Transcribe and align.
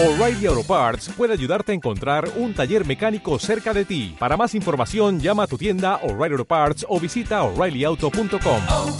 O'Reilly 0.00 0.46
Auto 0.46 0.62
Parts 0.62 1.08
puede 1.08 1.32
ayudarte 1.32 1.72
a 1.72 1.74
encontrar 1.74 2.30
un 2.36 2.54
taller 2.54 2.86
mecánico 2.86 3.36
cerca 3.40 3.74
de 3.74 3.84
ti. 3.84 4.14
Para 4.16 4.36
más 4.36 4.54
información, 4.54 5.18
llama 5.18 5.42
a 5.42 5.46
tu 5.48 5.58
tienda 5.58 5.96
O'Reilly 6.04 6.34
Auto 6.34 6.44
Parts 6.44 6.86
o 6.88 7.00
visita 7.00 7.42
oreillyauto.com. 7.42 8.62
oh, 8.68 8.98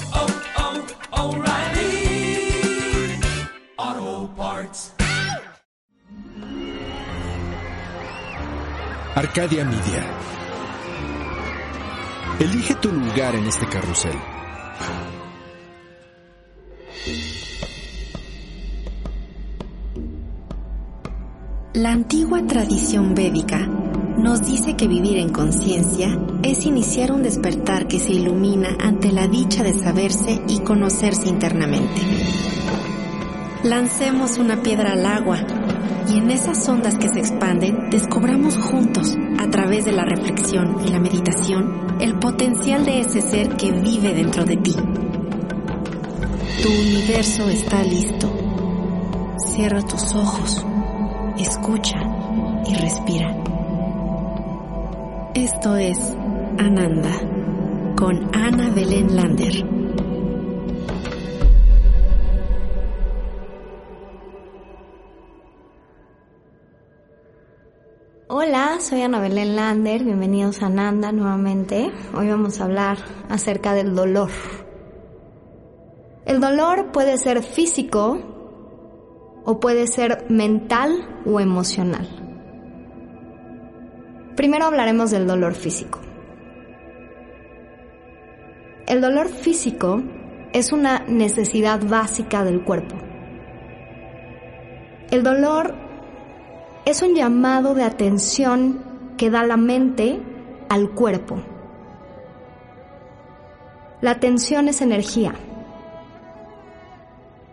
oh, 1.12 1.36
O'Reilly 1.36 2.50
Auto 3.76 4.34
Parts. 4.36 4.92
Arcadia 9.14 9.64
Media. 9.64 10.04
Elige 12.40 12.74
tu 12.74 12.90
lugar 12.90 13.36
en 13.36 13.46
este 13.46 13.68
carrusel. 13.68 14.18
La 21.78 21.92
antigua 21.92 22.44
tradición 22.44 23.14
védica 23.14 23.60
nos 23.60 24.44
dice 24.44 24.74
que 24.74 24.88
vivir 24.88 25.16
en 25.18 25.28
conciencia 25.28 26.18
es 26.42 26.66
iniciar 26.66 27.12
un 27.12 27.22
despertar 27.22 27.86
que 27.86 28.00
se 28.00 28.14
ilumina 28.14 28.76
ante 28.80 29.12
la 29.12 29.28
dicha 29.28 29.62
de 29.62 29.74
saberse 29.74 30.42
y 30.48 30.58
conocerse 30.58 31.28
internamente. 31.28 32.00
Lancemos 33.62 34.38
una 34.38 34.60
piedra 34.60 34.94
al 34.94 35.06
agua 35.06 35.38
y 36.12 36.18
en 36.18 36.32
esas 36.32 36.68
ondas 36.68 36.98
que 36.98 37.10
se 37.10 37.20
expanden 37.20 37.90
descubramos 37.90 38.56
juntos, 38.56 39.16
a 39.38 39.48
través 39.48 39.84
de 39.84 39.92
la 39.92 40.04
reflexión 40.04 40.78
y 40.84 40.88
la 40.88 40.98
meditación, 40.98 41.96
el 42.00 42.18
potencial 42.18 42.84
de 42.84 43.02
ese 43.02 43.20
ser 43.20 43.50
que 43.50 43.70
vive 43.70 44.14
dentro 44.14 44.44
de 44.44 44.56
ti. 44.56 44.74
Tu 46.60 46.68
universo 46.70 47.48
está 47.48 47.84
listo. 47.84 48.32
Cierra 49.54 49.80
tus 49.82 50.12
ojos, 50.16 50.66
escucha 51.38 52.00
y 52.66 52.74
respira. 52.74 53.34
Esto 55.34 55.76
es 55.76 55.98
Ananda 56.58 57.12
con 57.96 58.34
Ana 58.34 58.70
Belén 58.70 59.14
Lander. 59.14 59.64
Hola, 68.28 68.78
soy 68.80 69.02
Ana 69.02 69.20
Belén 69.20 69.56
Lander, 69.56 70.04
bienvenidos 70.04 70.62
a 70.62 70.66
Ananda 70.66 71.12
nuevamente. 71.12 71.90
Hoy 72.14 72.28
vamos 72.28 72.60
a 72.60 72.64
hablar 72.64 72.98
acerca 73.28 73.74
del 73.74 73.94
dolor. 73.94 74.30
El 76.26 76.40
dolor 76.40 76.92
puede 76.92 77.16
ser 77.16 77.42
físico 77.42 78.37
o 79.50 79.60
puede 79.60 79.86
ser 79.86 80.26
mental 80.28 81.22
o 81.24 81.40
emocional. 81.40 82.06
Primero 84.36 84.66
hablaremos 84.66 85.10
del 85.10 85.26
dolor 85.26 85.54
físico. 85.54 86.00
El 88.86 89.00
dolor 89.00 89.28
físico 89.28 90.02
es 90.52 90.70
una 90.70 90.98
necesidad 91.08 91.80
básica 91.82 92.44
del 92.44 92.62
cuerpo. 92.62 92.96
El 95.10 95.22
dolor 95.22 95.74
es 96.84 97.00
un 97.00 97.14
llamado 97.14 97.72
de 97.72 97.84
atención 97.84 98.82
que 99.16 99.30
da 99.30 99.44
la 99.44 99.56
mente 99.56 100.20
al 100.68 100.90
cuerpo. 100.90 101.38
La 104.02 104.10
atención 104.10 104.68
es 104.68 104.82
energía. 104.82 105.32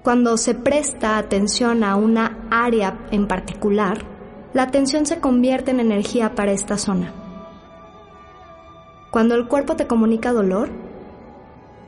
Cuando 0.06 0.38
se 0.38 0.54
presta 0.54 1.18
atención 1.18 1.84
a 1.84 1.96
una 1.96 2.48
área 2.52 3.08
en 3.10 3.28
particular, 3.28 4.06
la 4.54 4.62
atención 4.62 5.08
se 5.08 5.20
convierte 5.20 5.72
en 5.72 5.80
energía 5.80 6.36
para 6.36 6.52
esta 6.52 6.78
zona. 6.78 7.12
Cuando 9.10 9.34
el 9.34 9.48
cuerpo 9.48 9.76
te 9.76 9.88
comunica 9.88 10.32
dolor, 10.32 10.70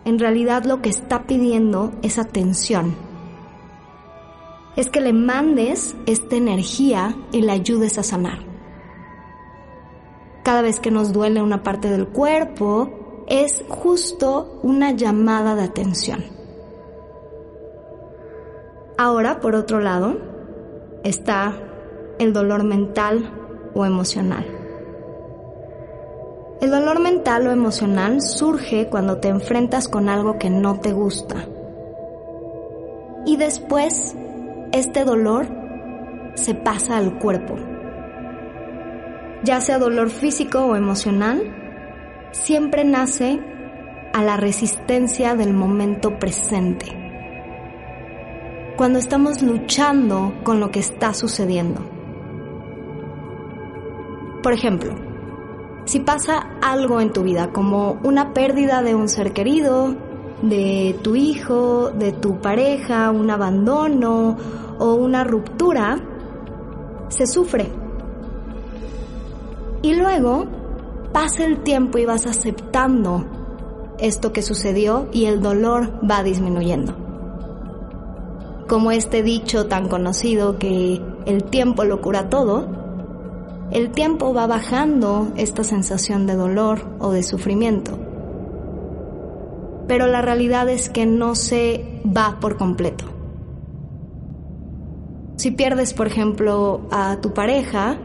en 0.03 0.18
realidad 0.18 0.64
lo 0.64 0.81
que 0.81 0.90
está 0.90 1.28
pidiendo 1.28 1.91
es 2.02 2.18
atención. 2.18 2.96
Es 4.75 4.90
que 4.90 5.00
le 5.00 5.14
mandes 5.14 5.96
esta 6.08 6.38
energía 6.38 7.16
y 7.31 7.41
le 7.41 7.52
ayudes 7.52 8.00
a 8.00 8.03
sanar. 8.03 8.40
Cada 10.44 10.64
vez 10.64 10.80
que 10.80 10.90
nos 10.90 11.14
duele 11.14 11.44
una 11.44 11.62
parte 11.62 11.91
del 11.91 12.08
cuerpo, 12.08 13.25
es 13.28 13.64
justo 13.70 14.59
una 14.64 14.90
llamada 14.90 15.53
de 15.53 15.66
atención. 15.66 16.37
Ahora, 19.00 19.40
por 19.40 19.53
otro 19.53 19.80
lado, 19.80 20.18
está 21.03 21.53
el 22.18 22.34
dolor 22.34 22.63
mental 22.63 23.31
o 23.75 23.85
emocional. 23.85 24.46
El 26.62 26.72
dolor 26.72 27.00
mental 27.00 27.46
o 27.46 27.52
emocional 27.52 28.22
surge 28.22 28.88
cuando 28.90 29.18
te 29.18 29.28
enfrentas 29.28 29.88
con 29.88 30.09
algo 30.09 30.40
que 30.40 30.50
no 30.50 30.80
te 30.80 30.94
gusta. 30.94 31.46
Y 33.28 33.38
después, 33.38 34.16
este 34.72 35.03
dolor 35.03 35.47
se 36.34 36.56
pasa 36.56 36.97
al 36.97 37.19
cuerpo. 37.19 37.56
Ya 39.44 39.62
sea 39.62 39.78
dolor 39.78 40.09
físico 40.09 40.66
o 40.66 40.75
emocional, 40.75 41.44
siempre 42.31 42.84
nace 42.84 43.40
a 44.14 44.24
la 44.24 44.38
resistencia 44.38 45.35
del 45.35 45.53
momento 45.53 46.18
presente. 46.18 47.06
Cuando 48.78 49.00
estamos 49.00 49.42
luchando 49.42 50.36
con 50.44 50.60
lo 50.60 50.70
que 50.70 50.78
está 50.78 51.16
sucediendo. 51.16 51.82
Por 54.44 54.54
ejemplo, 54.54 54.94
si 55.86 56.00
pasa 56.00 56.58
algo 56.62 57.02
en 57.02 57.12
tu 57.12 57.24
vida, 57.24 57.52
como 57.52 57.98
una 58.04 58.36
pérdida 58.36 58.84
de 58.84 58.94
un 58.94 59.10
ser 59.10 59.34
querido, 59.34 59.96
de 60.44 60.96
tu 61.02 61.16
hijo, 61.16 61.90
de 61.90 62.12
tu 62.12 62.40
pareja, 62.40 63.10
un 63.10 63.32
abandono 63.32 64.38
o 64.78 64.94
una 64.94 65.24
ruptura, 65.24 65.98
se 67.08 67.26
sufre. 67.26 67.72
Y 69.82 69.96
luego 69.96 70.46
pasa 71.12 71.46
el 71.46 71.64
tiempo 71.64 71.98
y 71.98 72.06
vas 72.06 72.28
aceptando 72.28 73.26
esto 73.98 74.32
que 74.32 74.44
sucedió 74.44 75.09
y 75.12 75.26
el 75.26 75.42
dolor 75.42 76.00
va 76.08 76.22
disminuyendo. 76.22 77.06
Como 78.67 78.91
este 78.91 79.23
dicho 79.23 79.67
tan 79.67 79.88
conocido 79.88 80.59
que 80.59 81.01
el 81.25 81.44
tiempo 81.45 81.85
lo 81.85 82.01
cura 82.01 82.29
todo, 82.29 82.67
el 83.72 83.91
tiempo 83.91 84.33
va 84.33 84.47
bajando 84.47 85.31
esta 85.35 85.63
sensación 85.63 86.25
de 86.25 86.35
dolor 86.35 86.97
o 87.00 87.11
de 87.11 87.23
sufrimiento. 87.23 87.97
Pero 89.88 90.07
la 90.07 90.22
realidad 90.22 90.69
es 90.69 90.89
que 90.89 91.05
no 91.05 91.35
se 91.35 92.01
va 92.05 92.39
por 92.39 92.57
completo. 92.57 93.05
Si 95.38 95.51
pierdes, 95.51 95.94
por 95.94 96.07
ejemplo, 96.07 96.81
a 96.91 97.22
tu 97.22 97.34
pareja, 97.34 97.97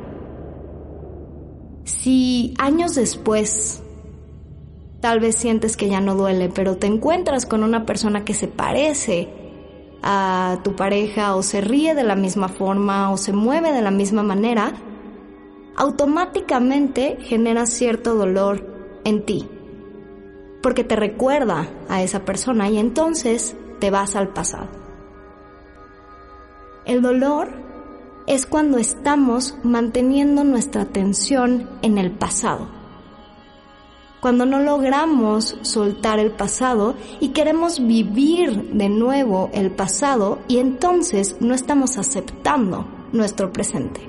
si 1.85 2.55
años 2.59 2.95
después 2.95 3.83
tal 5.01 5.19
vez 5.19 5.35
sientes 5.35 5.77
que 5.77 5.89
ya 5.89 6.01
no 6.01 6.15
duele, 6.15 6.49
pero 6.49 6.77
te 6.77 6.87
encuentras 6.87 7.47
con 7.47 7.65
una 7.65 7.85
persona 7.85 8.25
que 8.25 8.35
se 8.35 8.47
parece 8.47 9.42
a 10.03 10.59
tu 10.65 10.75
pareja 10.75 11.37
o 11.37 11.43
se 11.43 11.61
ríe 11.61 11.95
de 11.95 12.03
la 12.03 12.17
misma 12.17 12.49
forma 12.49 13.11
o 13.11 13.17
se 13.17 13.33
mueve 13.33 13.73
de 13.73 13.83
la 13.83 13.91
misma 13.91 14.23
manera, 14.23 14.73
automáticamente 15.77 17.19
genera 17.21 17.67
cierto 17.67 18.15
dolor 18.15 18.67
en 19.05 19.25
ti, 19.25 19.49
porque 20.63 20.85
te 20.85 20.97
recuerda 20.97 21.69
a 21.89 22.03
esa 22.03 22.25
persona 22.25 22.69
y 22.69 22.79
entonces 22.79 23.57
te 23.79 23.91
vas 23.91 24.17
al 24.17 24.29
pasado. 24.29 24.69
El 26.85 27.01
dolor 27.01 27.53
es 28.27 28.47
cuando 28.47 28.79
estamos 28.79 29.57
manteniendo 29.63 30.45
nuestra 30.45 30.83
atención 30.83 31.69
en 31.83 31.99
el 31.99 32.11
pasado, 32.11 32.82
cuando 34.23 34.47
no 34.47 34.61
logramos 34.61 35.57
soltar 35.63 36.21
el 36.21 36.31
pasado 36.31 36.95
y 37.19 37.31
queremos 37.31 37.85
vivir 37.85 38.71
de 38.73 38.89
nuevo 38.89 39.51
el 39.53 39.73
pasado 39.73 40.39
y 40.47 40.59
entonces 40.59 41.35
no 41.41 41.55
estamos 41.55 41.99
aceptando 41.99 42.87
nuestro 43.13 43.53
presente. 43.53 44.01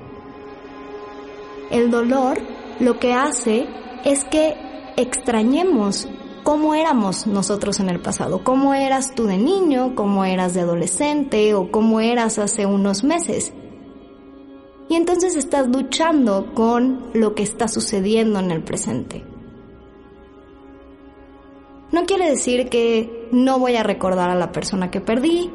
El 1.72 1.90
dolor 1.90 2.38
lo 2.80 3.00
que 3.00 3.14
hace 3.14 3.68
es 4.06 4.24
que 4.26 4.54
extrañemos 4.98 6.08
cómo 6.44 6.76
éramos 6.76 7.26
nosotros 7.26 7.80
en 7.80 7.90
el 7.90 8.00
pasado, 8.00 8.44
cómo 8.44 8.76
eras 8.76 9.16
tú 9.16 9.26
de 9.26 9.40
niño, 9.40 9.96
cómo 9.96 10.26
eras 10.26 10.54
de 10.54 10.62
adolescente 10.62 11.56
o 11.56 11.72
cómo 11.72 12.02
eras 12.02 12.38
hace 12.38 12.68
unos 12.68 13.04
meses. 13.04 13.52
Y 14.90 14.94
entonces 14.94 15.36
estás 15.36 15.68
luchando 15.70 16.54
con 16.54 17.08
lo 17.16 17.34
que 17.34 17.42
está 17.42 17.68
sucediendo 17.68 18.38
en 18.38 18.52
el 18.52 18.64
presente. 18.64 19.33
No 21.94 22.06
quiere 22.06 22.28
decir 22.28 22.70
que 22.70 23.30
no 23.32 23.60
voy 23.60 23.76
a 23.76 23.84
recordar 23.84 24.32
a 24.32 24.36
la 24.36 24.52
persona 24.52 24.90
que 24.90 25.00
perdí. 25.00 25.52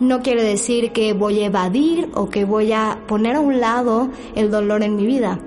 no 0.00 0.22
quiere 0.22 0.42
decir 0.42 0.90
que 0.90 1.12
voy 1.12 1.40
a 1.40 1.46
evadir 1.46 2.10
o 2.14 2.28
que 2.28 2.44
voy 2.44 2.72
a 2.72 3.04
poner 3.06 3.36
a 3.36 3.40
un 3.40 3.60
lado 3.60 4.10
el 4.34 4.50
dolor 4.50 4.82
en 4.82 4.96
mi 4.96 5.06
vida, 5.06 5.38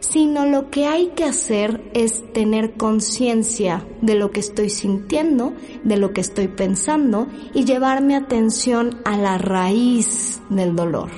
sino 0.00 0.46
lo 0.46 0.70
que 0.70 0.86
hay 0.86 1.08
que 1.08 1.24
hacer 1.24 1.90
es 1.92 2.32
tener 2.32 2.72
conciencia 2.72 3.86
de 4.00 4.14
lo 4.14 4.30
que 4.30 4.40
estoy 4.40 4.70
sintiendo, 4.70 5.52
de 5.84 5.98
lo 5.98 6.14
que 6.14 6.22
estoy 6.22 6.48
pensando 6.48 7.26
y 7.52 7.66
llevar 7.66 8.02
mi 8.02 8.14
atención 8.14 9.02
a 9.04 9.18
la 9.18 9.36
raíz 9.36 10.40
del 10.48 10.74
dolor, 10.74 11.10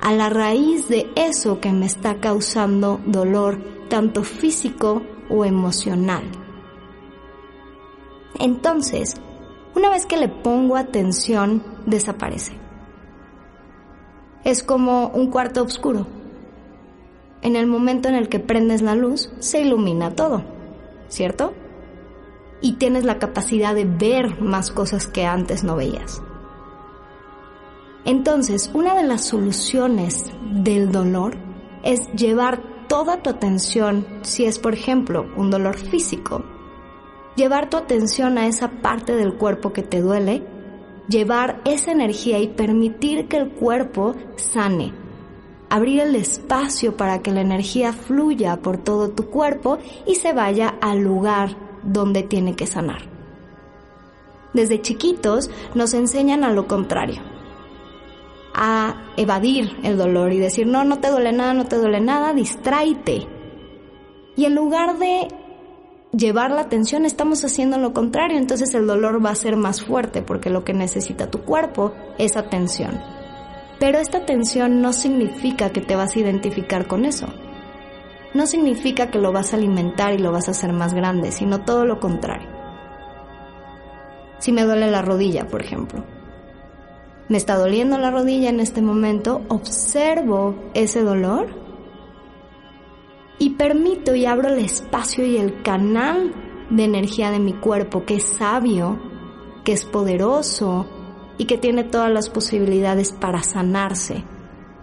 a 0.00 0.12
la 0.12 0.28
raíz 0.28 0.88
de 0.88 1.08
eso 1.14 1.60
que 1.60 1.72
me 1.72 1.86
está 1.86 2.18
causando 2.18 3.00
dolor, 3.06 3.62
tanto 3.88 4.24
físico 4.24 5.02
o 5.32 5.44
emocional. 5.44 6.22
Entonces, 8.38 9.16
una 9.74 9.88
vez 9.88 10.06
que 10.06 10.16
le 10.16 10.28
pongo 10.28 10.76
atención, 10.76 11.62
desaparece. 11.86 12.52
Es 14.44 14.62
como 14.62 15.08
un 15.08 15.30
cuarto 15.30 15.62
oscuro. 15.62 16.06
En 17.40 17.56
el 17.56 17.66
momento 17.66 18.08
en 18.08 18.14
el 18.14 18.28
que 18.28 18.38
prendes 18.38 18.82
la 18.82 18.94
luz, 18.94 19.32
se 19.38 19.62
ilumina 19.62 20.14
todo, 20.14 20.42
¿cierto? 21.08 21.54
Y 22.60 22.74
tienes 22.74 23.04
la 23.04 23.18
capacidad 23.18 23.74
de 23.74 23.84
ver 23.84 24.40
más 24.40 24.70
cosas 24.70 25.06
que 25.06 25.24
antes 25.24 25.64
no 25.64 25.74
veías. 25.76 26.22
Entonces, 28.04 28.70
una 28.74 28.94
de 28.94 29.04
las 29.04 29.24
soluciones 29.24 30.30
del 30.52 30.92
dolor 30.92 31.36
es 31.82 32.12
llevar 32.12 32.71
toda 32.92 33.22
tu 33.22 33.30
atención, 33.30 34.06
si 34.20 34.44
es 34.44 34.58
por 34.58 34.74
ejemplo 34.74 35.24
un 35.34 35.50
dolor 35.50 35.78
físico, 35.78 36.44
llevar 37.36 37.70
tu 37.70 37.78
atención 37.78 38.36
a 38.36 38.46
esa 38.46 38.68
parte 38.68 39.16
del 39.16 39.32
cuerpo 39.32 39.72
que 39.72 39.82
te 39.82 40.02
duele, 40.02 40.42
llevar 41.08 41.62
esa 41.64 41.90
energía 41.90 42.38
y 42.38 42.48
permitir 42.48 43.28
que 43.28 43.38
el 43.38 43.48
cuerpo 43.48 44.14
sane. 44.36 44.92
Abrir 45.70 46.00
el 46.00 46.16
espacio 46.16 46.94
para 46.94 47.22
que 47.22 47.30
la 47.30 47.40
energía 47.40 47.94
fluya 47.94 48.58
por 48.58 48.76
todo 48.76 49.08
tu 49.08 49.30
cuerpo 49.30 49.78
y 50.06 50.16
se 50.16 50.34
vaya 50.34 50.74
al 50.82 50.98
lugar 50.98 51.56
donde 51.82 52.22
tiene 52.22 52.56
que 52.56 52.66
sanar. 52.66 53.08
Desde 54.52 54.82
chiquitos 54.82 55.48
nos 55.74 55.94
enseñan 55.94 56.44
a 56.44 56.52
lo 56.52 56.66
contrario, 56.68 57.22
a 58.54 59.12
evadir 59.16 59.76
el 59.82 59.96
dolor 59.96 60.32
y 60.32 60.38
decir, 60.38 60.66
no, 60.66 60.84
no 60.84 60.98
te 60.98 61.10
duele 61.10 61.32
nada, 61.32 61.54
no 61.54 61.64
te 61.64 61.76
duele 61.76 62.00
nada, 62.00 62.32
distráete. 62.34 63.26
Y 64.36 64.44
en 64.44 64.54
lugar 64.54 64.98
de 64.98 65.28
llevar 66.12 66.50
la 66.50 66.62
atención 66.62 67.04
estamos 67.04 67.44
haciendo 67.44 67.78
lo 67.78 67.92
contrario, 67.92 68.38
entonces 68.38 68.74
el 68.74 68.86
dolor 68.86 69.24
va 69.24 69.30
a 69.30 69.34
ser 69.34 69.56
más 69.56 69.82
fuerte 69.82 70.22
porque 70.22 70.50
lo 70.50 70.64
que 70.64 70.74
necesita 70.74 71.30
tu 71.30 71.40
cuerpo 71.40 71.92
es 72.18 72.36
atención. 72.36 73.00
Pero 73.80 73.98
esta 73.98 74.18
atención 74.18 74.80
no 74.80 74.92
significa 74.92 75.70
que 75.70 75.80
te 75.80 75.96
vas 75.96 76.14
a 76.14 76.20
identificar 76.20 76.86
con 76.86 77.04
eso. 77.04 77.26
No 78.34 78.46
significa 78.46 79.10
que 79.10 79.18
lo 79.18 79.32
vas 79.32 79.52
a 79.52 79.56
alimentar 79.56 80.14
y 80.14 80.18
lo 80.18 80.32
vas 80.32 80.48
a 80.48 80.52
hacer 80.52 80.72
más 80.72 80.94
grande, 80.94 81.32
sino 81.32 81.64
todo 81.64 81.84
lo 81.84 81.98
contrario. 82.00 82.48
Si 84.38 84.52
me 84.52 84.64
duele 84.64 84.90
la 84.90 85.02
rodilla, 85.02 85.46
por 85.48 85.62
ejemplo. 85.62 86.04
Me 87.32 87.38
está 87.38 87.56
doliendo 87.56 87.96
la 87.96 88.10
rodilla 88.10 88.50
en 88.50 88.60
este 88.60 88.82
momento, 88.82 89.40
observo 89.48 90.54
ese 90.74 91.00
dolor 91.00 91.48
y 93.38 93.54
permito 93.54 94.14
y 94.14 94.26
abro 94.26 94.50
el 94.50 94.58
espacio 94.58 95.24
y 95.24 95.38
el 95.38 95.62
canal 95.62 96.34
de 96.68 96.84
energía 96.84 97.30
de 97.30 97.38
mi 97.38 97.54
cuerpo 97.54 98.04
que 98.04 98.16
es 98.16 98.24
sabio, 98.24 99.00
que 99.64 99.72
es 99.72 99.86
poderoso 99.86 100.86
y 101.38 101.46
que 101.46 101.56
tiene 101.56 101.84
todas 101.84 102.12
las 102.12 102.28
posibilidades 102.28 103.12
para 103.12 103.42
sanarse, 103.42 104.24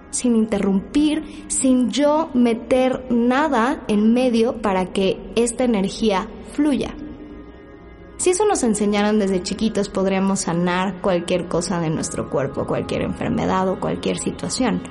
sin 0.10 0.36
interrumpir, 0.36 1.46
sin 1.50 1.92
yo 1.92 2.32
meter 2.34 3.06
nada 3.12 3.84
en 3.88 4.12
medio 4.12 4.60
para 4.60 4.88
que 4.88 5.22
esta 5.36 5.66
energía 5.66 6.28
fluya. 6.54 6.96
Si 8.20 8.32
eso 8.32 8.44
nos 8.46 8.64
enseñaran 8.64 9.18
desde 9.18 9.42
chiquitos, 9.42 9.88
podríamos 9.88 10.42
sanar 10.42 11.00
cualquier 11.00 11.48
cosa 11.48 11.80
de 11.80 11.90
nuestro 11.90 12.30
cuerpo, 12.30 12.68
cualquier 12.68 13.04
enfermedad 13.04 13.70
o 13.70 13.80
cualquier 13.80 14.18
situación. 14.18 14.82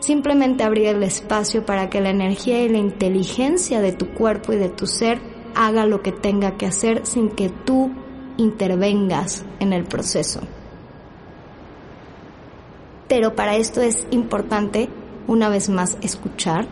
Simplemente 0.00 0.62
abrir 0.62 0.88
el 0.88 1.02
espacio 1.02 1.64
para 1.64 1.88
que 1.88 2.02
la 2.02 2.10
energía 2.10 2.62
y 2.62 2.68
la 2.68 2.76
inteligencia 2.76 3.80
de 3.80 3.92
tu 3.92 4.12
cuerpo 4.12 4.52
y 4.52 4.56
de 4.56 4.68
tu 4.68 4.86
ser 4.86 5.22
haga 5.54 5.86
lo 5.86 6.02
que 6.02 6.12
tenga 6.12 6.58
que 6.58 6.66
hacer 6.66 7.06
sin 7.06 7.30
que 7.30 7.48
tú 7.48 7.90
intervengas 8.36 9.46
en 9.58 9.72
el 9.72 9.84
proceso. 9.84 10.40
Pero 13.08 13.34
para 13.34 13.56
esto 13.56 13.80
es 13.80 14.06
importante, 14.10 14.90
una 15.26 15.48
vez 15.48 15.70
más, 15.70 15.96
escuchar 16.02 16.66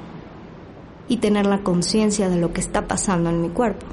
y 1.09 1.17
tener 1.17 1.47
la 1.47 1.63
conciencia 1.63 2.29
de 2.29 2.37
lo 2.39 2.53
que 2.53 2.61
está 2.61 2.87
pasando 2.87 3.31
en 3.31 3.41
mi 3.41 3.49
cuerpo. 3.49 3.87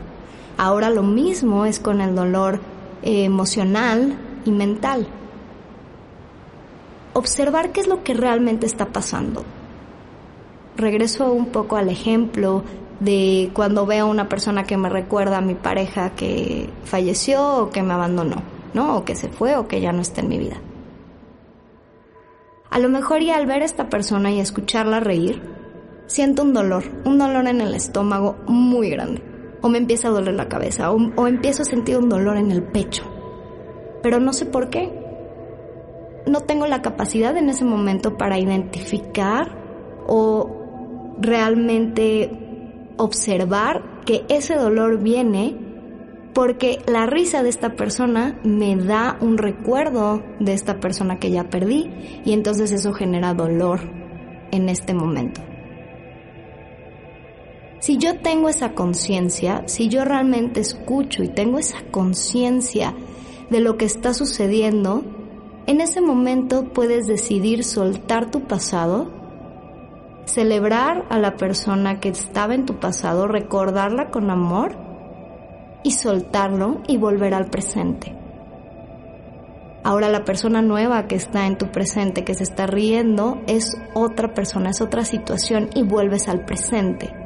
Ahora 0.61 0.91
lo 0.91 1.01
mismo 1.01 1.65
es 1.65 1.79
con 1.79 2.01
el 2.01 2.13
dolor 2.13 2.59
eh, 3.01 3.23
emocional 3.23 4.15
y 4.45 4.51
mental 4.51 5.07
observar 7.13 7.71
qué 7.71 7.79
es 7.79 7.87
lo 7.87 8.03
que 8.03 8.13
realmente 8.13 8.67
está 8.67 8.85
pasando. 8.85 9.43
Regreso 10.77 11.33
un 11.33 11.47
poco 11.47 11.77
al 11.77 11.89
ejemplo 11.89 12.63
de 12.99 13.49
cuando 13.53 13.87
veo 13.87 14.05
a 14.05 14.09
una 14.09 14.29
persona 14.29 14.65
que 14.65 14.77
me 14.77 14.87
recuerda 14.87 15.39
a 15.39 15.41
mi 15.41 15.55
pareja 15.55 16.11
que 16.11 16.69
falleció 16.83 17.63
o 17.63 17.69
que 17.71 17.81
me 17.81 17.95
abandonó, 17.95 18.43
¿no? 18.75 18.97
O 18.97 19.03
que 19.03 19.15
se 19.15 19.29
fue 19.29 19.57
o 19.57 19.67
que 19.67 19.81
ya 19.81 19.91
no 19.91 20.01
está 20.03 20.21
en 20.21 20.29
mi 20.29 20.37
vida. 20.37 20.57
A 22.69 22.77
lo 22.77 22.87
mejor 22.87 23.23
y 23.23 23.31
al 23.31 23.47
ver 23.47 23.63
a 23.63 23.65
esta 23.65 23.89
persona 23.89 24.29
y 24.29 24.39
escucharla 24.39 24.99
reír, 24.99 25.41
siento 26.05 26.43
un 26.43 26.53
dolor, 26.53 26.83
un 27.03 27.17
dolor 27.17 27.47
en 27.47 27.61
el 27.61 27.73
estómago 27.73 28.35
muy 28.45 28.91
grande. 28.91 29.30
O 29.61 29.69
me 29.69 29.77
empieza 29.77 30.07
a 30.07 30.11
doler 30.11 30.33
la 30.33 30.49
cabeza, 30.49 30.91
o, 30.91 31.27
empiezo 31.27 31.61
a 31.61 31.65
sentir 31.65 31.97
un 31.97 32.09
dolor 32.09 32.37
en 32.37 32.51
el 32.51 32.63
pecho. 32.63 33.03
Pero 34.01 34.19
no 34.19 34.33
sé 34.33 34.45
por 34.45 34.69
qué, 34.69 34.91
no 36.25 36.41
tengo 36.41 36.67
la 36.67 36.81
capacidad 36.81 37.35
en 37.37 37.49
ese 37.49 37.65
momento 37.65 38.17
para 38.17 38.39
identificar 38.39 39.57
o 40.07 40.49
realmente 41.19 42.31
observar 42.97 44.01
que 44.05 44.25
ese 44.29 44.55
dolor 44.55 44.99
viene 44.99 45.57
porque 46.33 46.79
la 46.87 47.05
risa 47.05 47.43
de 47.43 47.49
esta 47.49 47.75
persona 47.75 48.39
me 48.43 48.75
da 48.75 49.17
un 49.21 49.37
recuerdo 49.37 50.23
de 50.39 50.53
esta 50.53 50.79
persona 50.79 51.19
que 51.19 51.31
ya 51.31 51.49
perdí 51.49 51.91
y 52.23 52.33
entonces 52.33 52.71
eso 52.71 52.93
genera 52.93 53.33
dolor 53.33 53.81
en 54.51 54.69
este 54.69 54.93
momento. 54.93 55.41
Si 57.81 57.97
yo 57.97 58.19
tengo 58.19 58.47
esa 58.47 58.73
conciencia, 58.73 59.63
si 59.65 59.89
yo 59.89 60.05
realmente 60.05 60.59
escucho 60.59 61.23
y 61.23 61.29
tengo 61.29 61.57
esa 61.57 61.81
conciencia 61.89 62.93
de 63.49 63.59
lo 63.59 63.75
que 63.75 63.85
está 63.85 64.13
sucediendo, 64.13 65.03
en 65.65 65.81
ese 65.81 65.99
momento 65.99 66.65
puedes 66.73 67.07
decidir 67.07 67.63
soltar 67.63 68.29
tu 68.29 68.41
pasado, 68.41 69.09
celebrar 70.25 71.07
a 71.09 71.17
la 71.17 71.37
persona 71.37 71.99
que 71.99 72.09
estaba 72.09 72.53
en 72.53 72.67
tu 72.67 72.79
pasado, 72.79 73.27
recordarla 73.27 74.11
con 74.11 74.29
amor 74.29 74.75
y 75.81 75.89
soltarlo 75.89 76.81
y 76.87 76.97
volver 76.97 77.33
al 77.33 77.49
presente. 77.49 78.15
Ahora 79.83 80.07
la 80.09 80.23
persona 80.23 80.61
nueva 80.61 81.07
que 81.07 81.15
está 81.15 81.47
en 81.47 81.57
tu 81.57 81.71
presente, 81.71 82.23
que 82.23 82.35
se 82.35 82.43
está 82.43 82.67
riendo, 82.67 83.41
es 83.47 83.75
otra 83.95 84.35
persona, 84.35 84.69
es 84.69 84.81
otra 84.81 85.03
situación 85.03 85.71
y 85.73 85.81
vuelves 85.81 86.27
al 86.27 86.45
presente. 86.45 87.20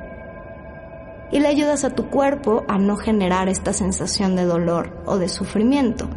Y 1.32 1.40
le 1.40 1.48
ayudas 1.48 1.84
a 1.84 1.96
tu 1.96 2.10
cuerpo 2.10 2.64
a 2.68 2.78
no 2.78 2.98
generar 2.98 3.50
esta 3.50 3.74
sensación 3.74 4.36
de 4.36 4.46
dolor 4.46 4.92
o 5.06 5.18
de 5.18 5.28
sufrimiento. 5.28 6.08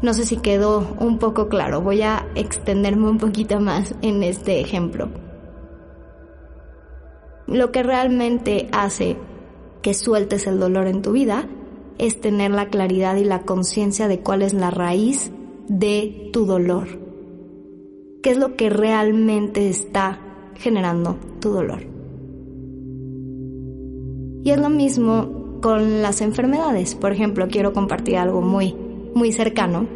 No 0.00 0.14
sé 0.14 0.24
si 0.24 0.36
quedó 0.36 0.96
un 1.00 1.18
poco 1.18 1.48
claro, 1.48 1.80
voy 1.80 2.02
a 2.02 2.26
extenderme 2.36 3.08
un 3.08 3.18
poquito 3.18 3.58
más 3.58 3.94
en 4.00 4.22
este 4.22 4.60
ejemplo. 4.60 5.08
Lo 7.48 7.72
que 7.72 7.82
realmente 7.82 8.68
hace 8.72 9.16
que 9.82 9.94
sueltes 9.94 10.46
el 10.46 10.60
dolor 10.60 10.86
en 10.86 11.02
tu 11.02 11.12
vida 11.12 11.48
es 11.98 12.20
tener 12.20 12.52
la 12.52 12.68
claridad 12.68 13.16
y 13.16 13.24
la 13.24 13.42
conciencia 13.42 14.06
de 14.06 14.20
cuál 14.20 14.42
es 14.42 14.54
la 14.54 14.70
raíz 14.70 15.32
de 15.66 16.30
tu 16.32 16.46
dolor. 16.46 16.86
¿Qué 18.22 18.30
es 18.30 18.36
lo 18.36 18.54
que 18.54 18.70
realmente 18.70 19.68
está 19.68 20.20
generando 20.54 21.18
tu 21.40 21.50
dolor? 21.50 21.97
Y 24.44 24.50
es 24.50 24.58
lo 24.58 24.70
mismo 24.70 25.60
con 25.60 26.02
las 26.02 26.20
enfermedades. 26.20 26.94
Por 26.94 27.12
ejemplo, 27.12 27.48
quiero 27.48 27.72
compartir 27.72 28.16
algo 28.16 28.40
muy 28.40 28.74
muy 29.14 29.32
cercano, 29.32 29.86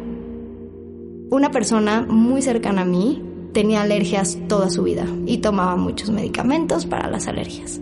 una 1.29 1.51
persona 1.51 2.05
muy 2.07 2.41
cercana 2.41 2.81
a 2.81 2.85
mí 2.85 3.23
tenía 3.53 3.81
alergias 3.81 4.37
toda 4.47 4.69
su 4.69 4.83
vida 4.83 5.05
y 5.25 5.37
tomaba 5.37 5.75
muchos 5.75 6.09
medicamentos 6.09 6.85
para 6.85 7.09
las 7.09 7.27
alergias. 7.27 7.79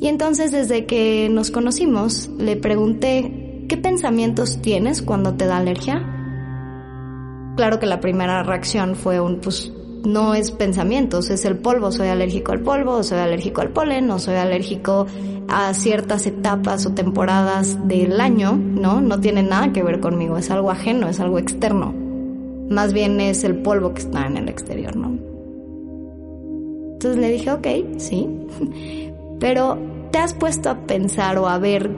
Y 0.00 0.06
entonces 0.06 0.52
desde 0.52 0.86
que 0.86 1.28
nos 1.30 1.50
conocimos 1.50 2.30
le 2.38 2.56
pregunté 2.56 3.66
¿qué 3.68 3.76
pensamientos 3.76 4.62
tienes 4.62 5.02
cuando 5.02 5.34
te 5.34 5.46
da 5.46 5.58
alergia? 5.58 6.06
Claro 7.56 7.78
que 7.78 7.86
la 7.86 8.00
primera 8.00 8.42
reacción 8.42 8.94
fue 8.94 9.20
un, 9.20 9.40
pues 9.40 9.72
no 10.04 10.34
es 10.34 10.50
pensamientos, 10.50 11.30
es 11.30 11.44
el 11.44 11.58
polvo, 11.58 11.92
soy 11.92 12.08
alérgico 12.08 12.52
al 12.52 12.60
polvo, 12.60 12.96
o 12.96 13.02
soy 13.02 13.18
alérgico 13.18 13.60
al 13.60 13.70
polen, 13.70 14.10
o 14.10 14.18
soy 14.18 14.36
alérgico 14.36 15.06
a 15.48 15.74
ciertas 15.74 16.26
etapas 16.26 16.86
o 16.86 16.92
temporadas 16.92 17.86
del 17.86 18.20
año, 18.20 18.56
¿no? 18.56 19.00
No 19.00 19.20
tiene 19.20 19.42
nada 19.42 19.72
que 19.72 19.82
ver 19.82 20.00
conmigo, 20.00 20.38
es 20.38 20.50
algo 20.50 20.70
ajeno, 20.70 21.08
es 21.08 21.20
algo 21.20 21.38
externo. 21.38 21.94
Más 22.68 22.92
bien 22.92 23.20
es 23.20 23.44
el 23.44 23.56
polvo 23.56 23.92
que 23.94 24.02
está 24.02 24.26
en 24.26 24.36
el 24.36 24.48
exterior, 24.48 24.96
¿no? 24.96 25.18
Entonces 26.92 27.20
le 27.20 27.30
dije, 27.30 27.50
ok, 27.50 27.66
sí, 27.98 28.28
pero 29.40 29.78
¿te 30.12 30.18
has 30.18 30.34
puesto 30.34 30.70
a 30.70 30.86
pensar 30.86 31.38
o 31.38 31.48
a 31.48 31.58
ver 31.58 31.90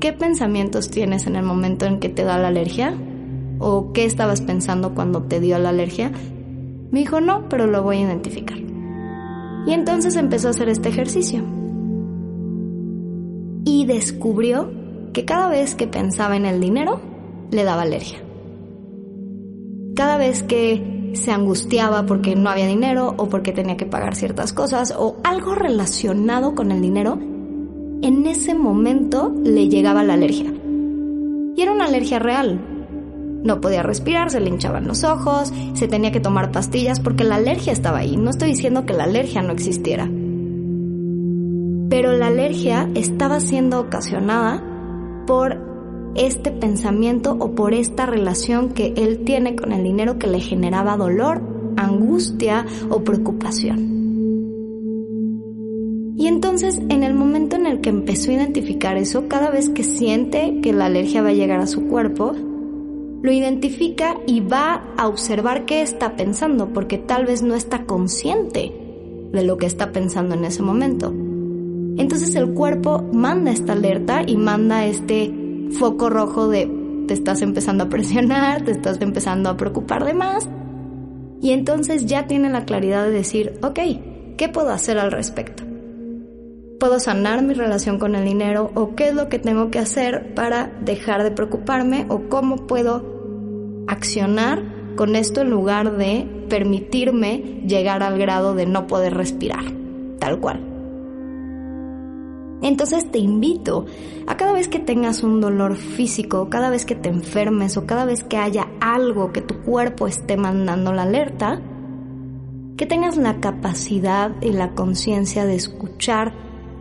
qué 0.00 0.12
pensamientos 0.12 0.90
tienes 0.90 1.26
en 1.26 1.36
el 1.36 1.42
momento 1.44 1.86
en 1.86 2.00
que 2.00 2.08
te 2.08 2.24
da 2.24 2.38
la 2.38 2.48
alergia? 2.48 2.94
¿O 3.58 3.92
qué 3.92 4.04
estabas 4.04 4.42
pensando 4.42 4.94
cuando 4.94 5.22
te 5.22 5.40
dio 5.40 5.58
la 5.58 5.70
alergia? 5.70 6.12
Me 6.90 7.00
dijo, 7.00 7.20
no, 7.20 7.48
pero 7.48 7.66
lo 7.66 7.82
voy 7.82 7.98
a 7.98 8.00
identificar. 8.02 8.58
Y 9.66 9.72
entonces 9.72 10.16
empezó 10.16 10.48
a 10.48 10.50
hacer 10.50 10.68
este 10.68 10.88
ejercicio. 10.88 11.42
Y 13.64 13.84
descubrió 13.86 14.70
que 15.12 15.24
cada 15.24 15.48
vez 15.48 15.74
que 15.74 15.86
pensaba 15.86 16.36
en 16.36 16.46
el 16.46 16.60
dinero, 16.60 17.00
le 17.50 17.64
daba 17.64 17.82
alergia. 17.82 18.18
Cada 19.94 20.18
vez 20.18 20.42
que 20.42 21.10
se 21.14 21.32
angustiaba 21.32 22.04
porque 22.06 22.36
no 22.36 22.50
había 22.50 22.66
dinero 22.66 23.14
o 23.16 23.28
porque 23.28 23.52
tenía 23.52 23.76
que 23.76 23.86
pagar 23.86 24.14
ciertas 24.14 24.52
cosas 24.52 24.94
o 24.96 25.16
algo 25.24 25.54
relacionado 25.54 26.54
con 26.54 26.70
el 26.70 26.80
dinero, 26.80 27.18
en 28.02 28.26
ese 28.26 28.54
momento 28.54 29.34
le 29.42 29.68
llegaba 29.68 30.04
la 30.04 30.14
alergia. 30.14 30.52
Y 31.56 31.60
era 31.60 31.72
una 31.72 31.86
alergia 31.86 32.18
real, 32.18 32.60
no 33.46 33.60
podía 33.60 33.82
respirar, 33.82 34.30
se 34.30 34.40
le 34.40 34.50
hinchaban 34.50 34.86
los 34.86 35.04
ojos, 35.04 35.52
se 35.74 35.88
tenía 35.88 36.12
que 36.12 36.20
tomar 36.20 36.52
pastillas 36.52 37.00
porque 37.00 37.24
la 37.24 37.36
alergia 37.36 37.72
estaba 37.72 37.98
ahí. 37.98 38.16
No 38.16 38.30
estoy 38.30 38.50
diciendo 38.50 38.84
que 38.84 38.92
la 38.92 39.04
alergia 39.04 39.42
no 39.42 39.52
existiera. 39.52 40.10
Pero 41.88 42.12
la 42.12 42.26
alergia 42.26 42.90
estaba 42.94 43.40
siendo 43.40 43.80
ocasionada 43.80 44.62
por 45.26 45.64
este 46.16 46.50
pensamiento 46.50 47.36
o 47.38 47.54
por 47.54 47.74
esta 47.74 48.06
relación 48.06 48.70
que 48.70 48.92
él 48.96 49.24
tiene 49.24 49.54
con 49.54 49.72
el 49.72 49.82
dinero 49.82 50.18
que 50.18 50.26
le 50.26 50.40
generaba 50.40 50.96
dolor, 50.96 51.42
angustia 51.76 52.66
o 52.90 53.04
preocupación. 53.04 53.96
Y 56.18 56.28
entonces, 56.28 56.80
en 56.88 57.02
el 57.02 57.12
momento 57.12 57.56
en 57.56 57.66
el 57.66 57.82
que 57.82 57.90
empezó 57.90 58.30
a 58.30 58.34
identificar 58.34 58.96
eso, 58.96 59.28
cada 59.28 59.50
vez 59.50 59.68
que 59.68 59.84
siente 59.84 60.60
que 60.62 60.72
la 60.72 60.86
alergia 60.86 61.22
va 61.22 61.28
a 61.28 61.34
llegar 61.34 61.60
a 61.60 61.66
su 61.66 61.88
cuerpo, 61.88 62.32
lo 63.26 63.32
identifica 63.32 64.20
y 64.24 64.38
va 64.38 64.84
a 64.96 65.08
observar 65.08 65.64
qué 65.64 65.82
está 65.82 66.14
pensando, 66.14 66.72
porque 66.72 66.96
tal 66.96 67.26
vez 67.26 67.42
no 67.42 67.56
está 67.56 67.84
consciente 67.84 68.72
de 69.32 69.42
lo 69.42 69.56
que 69.56 69.66
está 69.66 69.90
pensando 69.90 70.36
en 70.36 70.44
ese 70.44 70.62
momento. 70.62 71.12
Entonces 71.98 72.36
el 72.36 72.54
cuerpo 72.54 73.02
manda 73.12 73.50
esta 73.50 73.72
alerta 73.72 74.22
y 74.24 74.36
manda 74.36 74.86
este 74.86 75.34
foco 75.72 76.08
rojo 76.08 76.46
de 76.46 76.70
te 77.08 77.14
estás 77.14 77.42
empezando 77.42 77.82
a 77.82 77.88
presionar, 77.88 78.62
te 78.62 78.70
estás 78.70 79.00
empezando 79.00 79.50
a 79.50 79.56
preocupar 79.56 80.04
de 80.04 80.14
más. 80.14 80.48
Y 81.42 81.50
entonces 81.50 82.06
ya 82.06 82.28
tiene 82.28 82.48
la 82.48 82.64
claridad 82.64 83.06
de 83.06 83.10
decir, 83.10 83.58
ok, 83.60 83.80
¿qué 84.36 84.48
puedo 84.48 84.70
hacer 84.70 85.00
al 85.00 85.10
respecto? 85.10 85.64
¿Puedo 86.78 87.00
sanar 87.00 87.42
mi 87.42 87.54
relación 87.54 87.98
con 87.98 88.14
el 88.14 88.24
dinero 88.24 88.70
o 88.76 88.94
qué 88.94 89.08
es 89.08 89.14
lo 89.16 89.28
que 89.28 89.40
tengo 89.40 89.72
que 89.72 89.80
hacer 89.80 90.32
para 90.36 90.70
dejar 90.84 91.24
de 91.24 91.32
preocuparme 91.32 92.06
o 92.08 92.28
cómo 92.28 92.68
puedo 92.68 93.15
accionar 93.86 94.62
con 94.96 95.16
esto 95.16 95.42
en 95.42 95.50
lugar 95.50 95.96
de 95.96 96.26
permitirme 96.48 97.62
llegar 97.66 98.02
al 98.02 98.18
grado 98.18 98.54
de 98.54 98.66
no 98.66 98.86
poder 98.86 99.14
respirar, 99.14 99.64
tal 100.18 100.40
cual? 100.40 100.60
Entonces 102.62 103.10
te 103.10 103.18
invito 103.18 103.84
a 104.26 104.36
cada 104.36 104.52
vez 104.52 104.68
que 104.68 104.78
tengas 104.78 105.22
un 105.22 105.40
dolor 105.40 105.76
físico, 105.76 106.48
cada 106.48 106.70
vez 106.70 106.86
que 106.86 106.94
te 106.94 107.08
enfermes 107.10 107.76
o 107.76 107.86
cada 107.86 108.04
vez 108.04 108.24
que 108.24 108.38
haya 108.38 108.68
algo 108.80 109.32
que 109.32 109.42
tu 109.42 109.60
cuerpo 109.62 110.06
esté 110.06 110.36
mandando 110.36 110.92
la 110.92 111.02
alerta, 111.02 111.60
que 112.76 112.86
tengas 112.86 113.16
la 113.16 113.40
capacidad 113.40 114.32
y 114.40 114.52
la 114.52 114.74
conciencia 114.74 115.44
de 115.44 115.54
escuchar 115.54 116.34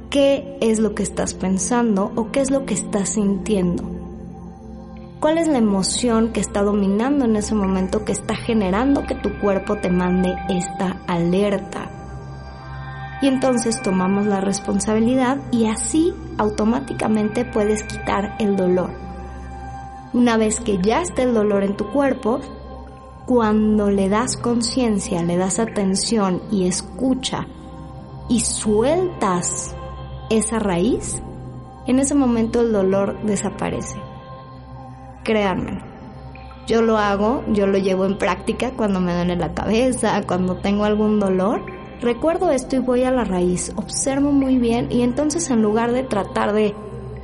qué 0.09 0.57
es 0.61 0.79
lo 0.79 0.95
que 0.95 1.03
estás 1.03 1.33
pensando 1.33 2.11
o 2.15 2.31
qué 2.31 2.39
es 2.39 2.51
lo 2.51 2.65
que 2.65 2.73
estás 2.73 3.09
sintiendo. 3.09 4.04
¿Cuál 5.19 5.37
es 5.37 5.47
la 5.47 5.57
emoción 5.57 6.33
que 6.33 6.39
está 6.39 6.61
dominando 6.61 7.25
en 7.25 7.35
ese 7.35 7.55
momento 7.55 8.05
que 8.05 8.11
está 8.11 8.35
generando 8.35 9.03
que 9.03 9.15
tu 9.15 9.39
cuerpo 9.39 9.77
te 9.77 9.89
mande 9.89 10.35
esta 10.49 11.01
alerta? 11.07 11.89
Y 13.21 13.27
entonces 13.27 13.81
tomamos 13.81 14.25
la 14.25 14.41
responsabilidad 14.41 15.37
y 15.51 15.67
así 15.67 16.13
automáticamente 16.37 17.45
puedes 17.45 17.83
quitar 17.83 18.35
el 18.39 18.55
dolor. 18.55 18.91
Una 20.13 20.37
vez 20.37 20.59
que 20.59 20.79
ya 20.81 21.01
está 21.01 21.23
el 21.23 21.33
dolor 21.33 21.63
en 21.63 21.75
tu 21.75 21.89
cuerpo, 21.91 22.41
cuando 23.25 23.89
le 23.89 24.09
das 24.09 24.37
conciencia, 24.37 25.23
le 25.23 25.37
das 25.37 25.59
atención 25.59 26.41
y 26.51 26.67
escucha 26.67 27.47
y 28.29 28.41
sueltas 28.41 29.75
esa 30.29 30.59
raíz, 30.59 31.21
en 31.87 31.99
ese 31.99 32.15
momento 32.15 32.61
el 32.61 32.71
dolor 32.71 33.17
desaparece. 33.23 34.04
Créanme, 35.25 35.81
yo 36.67 36.81
lo 36.81 36.97
hago, 36.97 37.43
yo 37.51 37.67
lo 37.67 37.77
llevo 37.77 38.05
en 38.05 38.17
práctica 38.17 38.71
cuando 38.71 39.01
me 39.01 39.13
duele 39.13 39.35
la 39.35 39.53
cabeza, 39.53 40.21
cuando 40.25 40.55
tengo 40.55 40.85
algún 40.85 41.19
dolor. 41.19 41.61
Recuerdo 41.99 42.51
esto 42.51 42.77
y 42.77 42.79
voy 42.79 43.03
a 43.03 43.11
la 43.11 43.25
raíz, 43.25 43.73
observo 43.75 44.31
muy 44.31 44.57
bien 44.57 44.89
y 44.89 45.01
entonces 45.01 45.49
en 45.49 45.61
lugar 45.61 45.91
de 45.91 46.03
tratar 46.03 46.53
de 46.53 46.73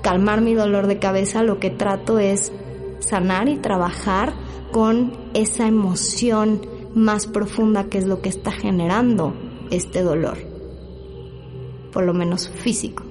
calmar 0.02 0.42
mi 0.42 0.54
dolor 0.54 0.88
de 0.88 1.00
cabeza, 1.00 1.44
lo 1.44 1.60
que 1.60 1.70
trato 1.70 2.20
es 2.20 2.52
sanar 3.00 3.48
y 3.48 3.56
trabajar 3.56 4.34
con 4.74 5.14
esa 5.34 5.66
emoción 5.66 6.62
más 6.94 7.26
profunda 7.26 7.86
que 7.86 8.00
es 8.00 8.06
lo 8.06 8.22
que 8.22 8.28
está 8.28 8.52
generando 8.52 9.34
este 9.70 10.02
dolor 10.02 10.52
por 11.92 12.04
lo 12.04 12.14
menos 12.14 12.50
físico. 12.50 13.04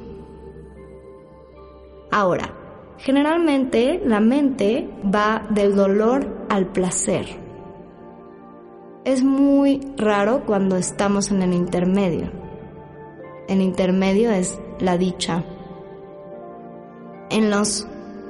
Ahora, 2.11 2.55
generalmente 3.01 4.01
la 4.05 4.21
mente 4.21 4.89
va 5.03 5.47
del 5.51 5.75
dolor 5.75 6.47
al 6.49 6.67
placer. 6.67 7.27
Es 9.05 9.25
muy 9.25 9.81
raro 9.97 10.45
cuando 10.45 10.77
estamos 10.77 11.31
en 11.31 11.43
el 11.43 11.55
intermedio. 11.55 12.31
El 13.49 13.63
intermedio 13.63 14.31
es 14.31 14.61
la 14.79 14.99
dicha. 14.99 15.45
En 17.31 17.51
los 17.51 17.87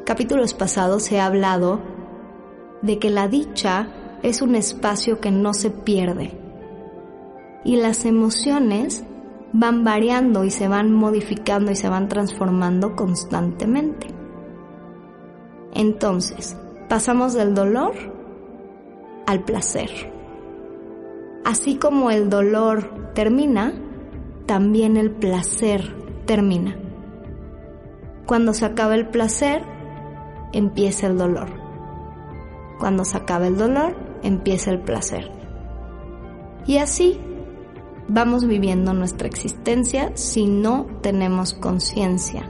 capítulos 0.06 0.54
pasados 0.54 1.02
se 1.02 1.20
ha 1.20 1.26
hablado 1.26 1.80
de 2.82 2.98
que 2.98 3.10
la 3.10 3.28
dicha 3.28 3.88
es 4.22 4.42
un 4.42 4.54
espacio 4.54 5.20
que 5.20 5.30
no 5.30 5.52
se 5.52 5.70
pierde 5.70 6.38
y 7.64 7.76
las 7.76 8.04
emociones 8.04 9.04
van 9.52 9.84
variando 9.84 10.44
y 10.44 10.50
se 10.50 10.68
van 10.68 10.92
modificando 10.92 11.72
y 11.72 11.76
se 11.76 11.88
van 11.88 12.08
transformando 12.08 12.94
constantemente. 12.94 14.19
Entonces, 15.74 16.56
pasamos 16.88 17.34
del 17.34 17.54
dolor 17.54 17.94
al 19.26 19.44
placer. 19.44 19.90
Así 21.44 21.76
como 21.76 22.10
el 22.10 22.28
dolor 22.28 23.12
termina, 23.14 23.72
también 24.46 24.96
el 24.96 25.10
placer 25.10 25.96
termina. 26.26 26.76
Cuando 28.26 28.52
se 28.54 28.64
acaba 28.64 28.94
el 28.94 29.08
placer, 29.08 29.62
empieza 30.52 31.06
el 31.06 31.16
dolor. 31.16 31.48
Cuando 32.78 33.04
se 33.04 33.16
acaba 33.16 33.46
el 33.46 33.56
dolor, 33.56 33.96
empieza 34.22 34.70
el 34.70 34.80
placer. 34.80 35.30
Y 36.66 36.78
así 36.78 37.18
vamos 38.08 38.46
viviendo 38.46 38.92
nuestra 38.92 39.28
existencia 39.28 40.12
si 40.14 40.46
no 40.46 40.86
tenemos 41.00 41.54
conciencia. 41.54 42.48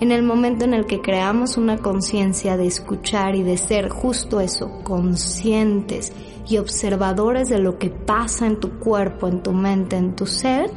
En 0.00 0.10
el 0.10 0.22
momento 0.22 0.64
en 0.64 0.74
el 0.74 0.86
que 0.86 1.00
creamos 1.00 1.56
una 1.56 1.78
conciencia 1.78 2.56
de 2.56 2.66
escuchar 2.66 3.36
y 3.36 3.42
de 3.42 3.56
ser 3.56 3.88
justo 3.88 4.40
eso, 4.40 4.80
conscientes 4.82 6.12
y 6.48 6.58
observadores 6.58 7.48
de 7.48 7.58
lo 7.58 7.78
que 7.78 7.90
pasa 7.90 8.46
en 8.46 8.58
tu 8.58 8.78
cuerpo, 8.78 9.28
en 9.28 9.42
tu 9.42 9.52
mente, 9.52 9.96
en 9.96 10.16
tu 10.16 10.26
ser, 10.26 10.70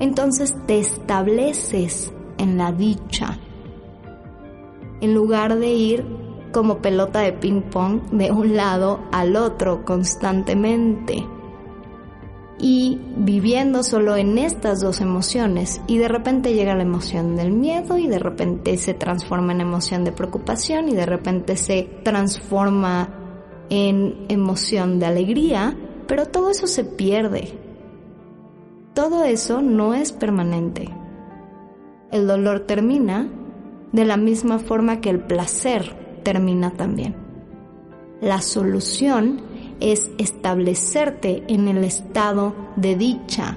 entonces 0.00 0.52
te 0.66 0.78
estableces 0.78 2.12
en 2.38 2.58
la 2.58 2.72
dicha. 2.72 3.38
En 5.00 5.14
lugar 5.14 5.58
de 5.58 5.68
ir 5.68 6.04
como 6.52 6.78
pelota 6.78 7.20
de 7.20 7.32
ping 7.32 7.62
pong 7.62 8.02
de 8.10 8.32
un 8.32 8.56
lado 8.56 9.00
al 9.12 9.36
otro 9.36 9.84
constantemente 9.84 11.24
y 12.58 12.98
viviendo 13.16 13.82
solo 13.82 14.16
en 14.16 14.38
estas 14.38 14.80
dos 14.80 15.00
emociones 15.00 15.80
y 15.86 15.98
de 15.98 16.08
repente 16.08 16.54
llega 16.54 16.74
la 16.74 16.82
emoción 16.82 17.36
del 17.36 17.52
miedo 17.52 17.98
y 17.98 18.06
de 18.06 18.18
repente 18.18 18.76
se 18.78 18.94
transforma 18.94 19.52
en 19.52 19.60
emoción 19.60 20.04
de 20.04 20.12
preocupación 20.12 20.88
y 20.88 20.94
de 20.94 21.06
repente 21.06 21.56
se 21.56 21.82
transforma 22.02 23.10
en 23.68 24.26
emoción 24.28 24.98
de 24.98 25.06
alegría, 25.06 25.76
pero 26.06 26.26
todo 26.26 26.50
eso 26.50 26.66
se 26.66 26.84
pierde. 26.84 27.58
Todo 28.94 29.24
eso 29.24 29.60
no 29.60 29.94
es 29.94 30.12
permanente. 30.12 30.88
El 32.10 32.26
dolor 32.26 32.60
termina 32.60 33.28
de 33.92 34.04
la 34.04 34.16
misma 34.16 34.58
forma 34.58 35.00
que 35.00 35.10
el 35.10 35.20
placer 35.20 36.20
termina 36.22 36.70
también. 36.70 37.16
La 38.20 38.40
solución 38.40 39.42
es 39.80 40.10
establecerte 40.18 41.42
en 41.48 41.68
el 41.68 41.84
estado 41.84 42.54
de 42.76 42.96
dicha 42.96 43.56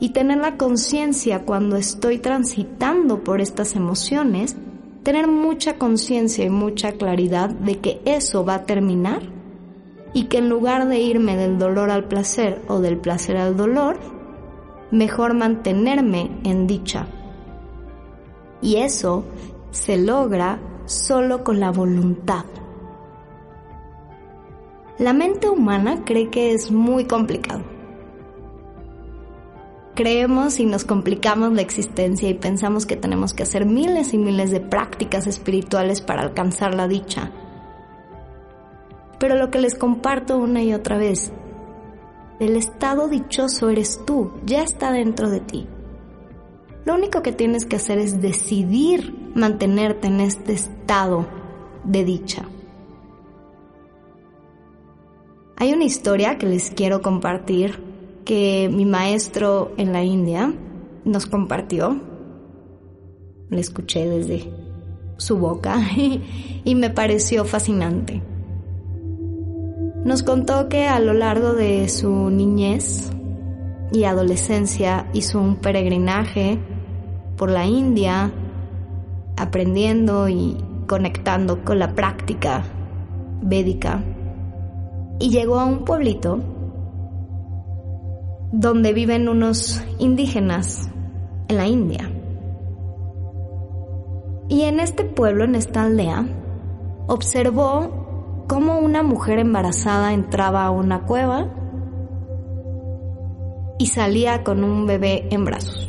y 0.00 0.10
tener 0.10 0.38
la 0.38 0.56
conciencia 0.56 1.44
cuando 1.44 1.76
estoy 1.76 2.18
transitando 2.18 3.24
por 3.24 3.40
estas 3.40 3.76
emociones, 3.76 4.56
tener 5.02 5.28
mucha 5.28 5.78
conciencia 5.78 6.44
y 6.44 6.50
mucha 6.50 6.92
claridad 6.92 7.50
de 7.50 7.78
que 7.78 8.00
eso 8.04 8.44
va 8.44 8.56
a 8.56 8.64
terminar 8.64 9.22
y 10.12 10.24
que 10.24 10.38
en 10.38 10.48
lugar 10.48 10.88
de 10.88 11.00
irme 11.00 11.36
del 11.36 11.58
dolor 11.58 11.90
al 11.90 12.04
placer 12.04 12.62
o 12.68 12.80
del 12.80 12.98
placer 12.98 13.36
al 13.36 13.56
dolor, 13.56 13.98
mejor 14.90 15.34
mantenerme 15.34 16.30
en 16.44 16.66
dicha. 16.66 17.06
Y 18.60 18.76
eso 18.76 19.24
se 19.70 19.96
logra 19.96 20.58
solo 20.86 21.44
con 21.44 21.60
la 21.60 21.70
voluntad. 21.70 22.44
La 24.98 25.12
mente 25.12 25.48
humana 25.48 26.04
cree 26.04 26.30
que 26.30 26.52
es 26.52 26.70
muy 26.70 27.06
complicado. 27.06 27.64
Creemos 29.96 30.60
y 30.60 30.66
nos 30.66 30.84
complicamos 30.84 31.52
la 31.52 31.62
existencia 31.62 32.28
y 32.28 32.34
pensamos 32.34 32.86
que 32.86 32.94
tenemos 32.96 33.34
que 33.34 33.42
hacer 33.42 33.66
miles 33.66 34.14
y 34.14 34.18
miles 34.18 34.52
de 34.52 34.60
prácticas 34.60 35.26
espirituales 35.26 36.00
para 36.00 36.22
alcanzar 36.22 36.76
la 36.76 36.86
dicha. 36.86 37.32
Pero 39.18 39.34
lo 39.34 39.50
que 39.50 39.60
les 39.60 39.74
comparto 39.74 40.38
una 40.38 40.62
y 40.62 40.72
otra 40.72 40.96
vez, 40.96 41.32
el 42.38 42.54
estado 42.54 43.08
dichoso 43.08 43.70
eres 43.70 44.00
tú, 44.06 44.30
ya 44.46 44.62
está 44.62 44.92
dentro 44.92 45.28
de 45.28 45.40
ti. 45.40 45.66
Lo 46.84 46.94
único 46.94 47.20
que 47.22 47.32
tienes 47.32 47.66
que 47.66 47.76
hacer 47.76 47.98
es 47.98 48.22
decidir 48.22 49.32
mantenerte 49.34 50.06
en 50.06 50.20
este 50.20 50.52
estado 50.52 51.26
de 51.82 52.04
dicha. 52.04 52.44
Hay 55.56 55.72
una 55.72 55.84
historia 55.84 56.36
que 56.36 56.46
les 56.46 56.70
quiero 56.70 57.00
compartir 57.00 57.78
que 58.24 58.68
mi 58.72 58.84
maestro 58.84 59.72
en 59.76 59.92
la 59.92 60.02
India 60.02 60.52
nos 61.04 61.26
compartió. 61.26 62.00
La 63.50 63.60
escuché 63.60 64.08
desde 64.08 64.50
su 65.16 65.38
boca 65.38 65.78
y, 66.64 66.74
me 66.74 66.90
pareció 66.90 67.44
fascinante. 67.44 68.20
Nos 70.04 70.24
contó 70.24 70.68
que 70.68 70.86
a 70.86 70.98
lo 70.98 71.14
largo 71.14 71.52
de 71.52 71.88
su 71.88 72.30
niñez 72.30 73.10
y 73.92 74.04
adolescencia 74.04 75.08
hizo 75.12 75.40
un 75.40 75.56
peregrinaje 75.56 76.58
por 77.36 77.48
la 77.48 77.64
India, 77.64 78.32
aprendiendo 79.36 80.28
y 80.28 80.56
conectando 80.88 81.64
con 81.64 81.78
la 81.78 81.94
práctica 81.94 82.64
védica 83.40 84.02
y 85.18 85.30
llegó 85.30 85.58
a 85.58 85.64
un 85.64 85.84
pueblito 85.84 86.40
donde 88.52 88.92
viven 88.92 89.28
unos 89.28 89.82
indígenas 89.98 90.90
en 91.48 91.56
la 91.56 91.66
India. 91.66 92.10
Y 94.48 94.62
en 94.62 94.78
este 94.78 95.04
pueblo, 95.04 95.44
en 95.44 95.54
esta 95.54 95.82
aldea, 95.82 96.26
observó 97.08 98.44
cómo 98.46 98.78
una 98.78 99.02
mujer 99.02 99.38
embarazada 99.38 100.12
entraba 100.12 100.64
a 100.64 100.70
una 100.70 101.04
cueva 101.06 101.48
y 103.78 103.86
salía 103.86 104.44
con 104.44 104.62
un 104.62 104.86
bebé 104.86 105.26
en 105.30 105.44
brazos 105.44 105.88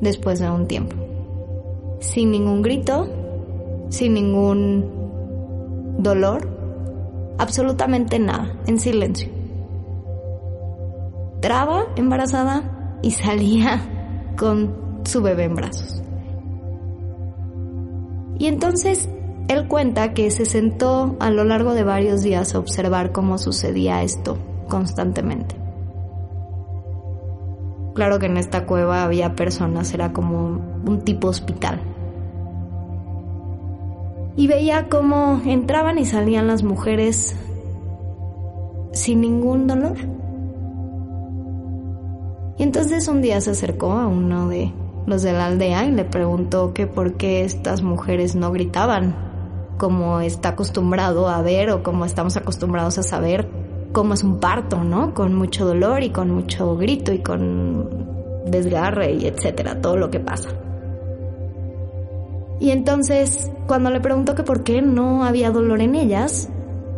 después 0.00 0.40
de 0.40 0.50
un 0.50 0.66
tiempo. 0.66 0.96
Sin 2.00 2.30
ningún 2.30 2.62
grito, 2.62 3.08
sin 3.88 4.14
ningún 4.14 4.84
dolor, 5.98 6.57
absolutamente 7.38 8.18
nada, 8.18 8.52
en 8.66 8.78
silencio. 8.78 9.28
Traba 11.40 11.86
embarazada 11.96 12.98
y 13.02 13.12
salía 13.12 13.80
con 14.36 15.02
su 15.04 15.22
bebé 15.22 15.44
en 15.44 15.54
brazos. 15.54 16.02
Y 18.38 18.46
entonces 18.46 19.08
él 19.48 19.66
cuenta 19.66 20.12
que 20.14 20.30
se 20.30 20.44
sentó 20.44 21.16
a 21.20 21.30
lo 21.30 21.44
largo 21.44 21.74
de 21.74 21.84
varios 21.84 22.22
días 22.22 22.54
a 22.54 22.58
observar 22.58 23.12
cómo 23.12 23.38
sucedía 23.38 24.02
esto 24.02 24.38
constantemente. 24.68 25.56
Claro 27.94 28.18
que 28.18 28.26
en 28.26 28.36
esta 28.36 28.66
cueva 28.66 29.02
había 29.02 29.34
personas, 29.34 29.92
era 29.92 30.12
como 30.12 30.60
un 30.86 31.00
tipo 31.04 31.28
hospital 31.28 31.80
y 34.38 34.46
veía 34.46 34.88
cómo 34.88 35.42
entraban 35.44 35.98
y 35.98 36.04
salían 36.04 36.46
las 36.46 36.62
mujeres 36.62 37.34
sin 38.92 39.20
ningún 39.20 39.66
dolor. 39.66 39.96
Y 42.56 42.62
entonces 42.62 43.08
un 43.08 43.20
día 43.20 43.40
se 43.40 43.50
acercó 43.50 43.90
a 43.94 44.06
uno 44.06 44.48
de 44.48 44.72
los 45.06 45.22
de 45.22 45.32
la 45.32 45.46
aldea 45.46 45.86
y 45.86 45.90
le 45.90 46.04
preguntó 46.04 46.72
que 46.72 46.86
por 46.86 47.14
qué 47.14 47.44
estas 47.44 47.82
mujeres 47.82 48.36
no 48.36 48.52
gritaban, 48.52 49.16
como 49.76 50.20
está 50.20 50.50
acostumbrado 50.50 51.28
a 51.28 51.42
ver 51.42 51.70
o 51.70 51.82
como 51.82 52.04
estamos 52.04 52.36
acostumbrados 52.36 52.96
a 52.98 53.02
saber 53.02 53.48
cómo 53.90 54.14
es 54.14 54.22
un 54.22 54.38
parto, 54.38 54.84
¿no? 54.84 55.14
Con 55.14 55.34
mucho 55.34 55.66
dolor 55.66 56.04
y 56.04 56.10
con 56.10 56.30
mucho 56.30 56.76
grito 56.76 57.12
y 57.12 57.24
con 57.24 58.06
desgarre 58.46 59.14
y 59.14 59.26
etcétera, 59.26 59.80
todo 59.80 59.96
lo 59.96 60.12
que 60.12 60.20
pasa. 60.20 60.50
Y 62.60 62.70
entonces, 62.70 63.50
cuando 63.66 63.90
le 63.90 64.00
preguntó 64.00 64.34
que 64.34 64.42
por 64.42 64.64
qué 64.64 64.82
no 64.82 65.24
había 65.24 65.50
dolor 65.50 65.80
en 65.80 65.94
ellas, 65.94 66.48